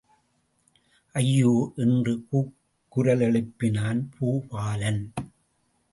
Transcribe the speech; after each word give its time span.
ஐயோ! 1.15 1.73
என்று 1.77 2.13
கூக்குரலெழுப்பினான் 2.31 4.01
பூபாலன். 4.17 5.03